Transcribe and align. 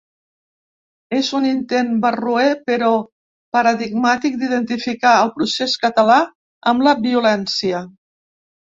És 1.17 1.27
un 1.39 1.45
intent 1.49 1.91
barroer 2.05 2.47
però 2.71 2.89
paradigmàtic 3.59 4.41
d’identificar 4.43 5.15
el 5.21 5.33
procés 5.39 5.79
català 5.87 6.21
amb 6.75 6.91
la 6.91 6.99
violència. 7.09 7.89